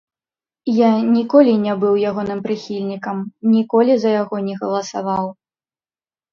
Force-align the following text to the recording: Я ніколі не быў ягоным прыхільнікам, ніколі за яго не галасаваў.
Я 0.77 0.87
ніколі 1.15 1.53
не 1.65 1.75
быў 1.83 1.99
ягоным 2.13 2.39
прыхільнікам, 2.49 3.17
ніколі 3.53 3.93
за 4.07 4.17
яго 4.21 4.35
не 4.51 4.55
галасаваў. 4.65 5.33